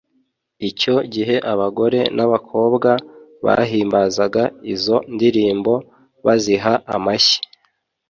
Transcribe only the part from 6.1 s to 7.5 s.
baziha amashyi.